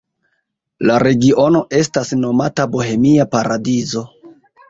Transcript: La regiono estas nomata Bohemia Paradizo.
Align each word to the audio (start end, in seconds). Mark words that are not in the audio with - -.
La 0.89 0.95
regiono 1.03 1.61
estas 1.81 2.13
nomata 2.21 2.67
Bohemia 2.77 3.27
Paradizo. 3.37 4.05